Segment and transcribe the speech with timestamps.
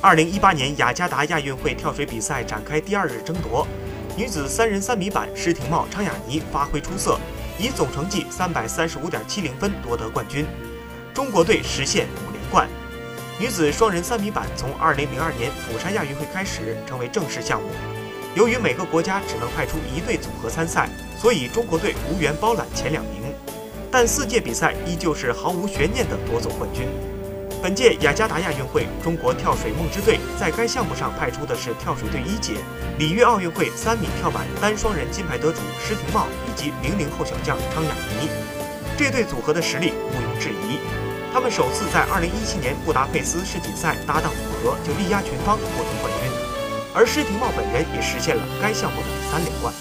[0.00, 3.66] 二零一八年雅加达亚运会跳水比赛展开第二日争夺，
[4.16, 7.18] 女子三人三米板，施廷懋、张雅妮发挥出色，
[7.58, 10.46] 以总成绩三百三十五点七零分夺得冠军，
[11.12, 12.68] 中国队实现五连冠。
[13.40, 17.68] 女子双人三米板从二零零二年釜山亚运会开始成为正式项目，
[18.36, 20.88] 由于每个国家只能派出一队组合参赛，
[21.20, 23.34] 所以中国队无缘包揽前两名，
[23.90, 26.86] 但四届比赛依旧是毫无悬念地夺走冠军。
[27.60, 32.54] 本届雅加达亚运会，中国跳水梦之队在该项目上派出的是跳水队一姐，
[32.98, 37.90] 里约奥运会三米跳板单双人金牌得主施廷懋以及零零后小将昌雅
[38.20, 38.28] 妮，
[38.96, 40.78] 这对组合的实力毋庸置疑。
[41.32, 46.30] 他们首次在2017年布达佩斯世锦赛搭档组合就力压群芳获得冠军，
[46.94, 49.74] 而施廷懋本人也实现了该项目的三连冠。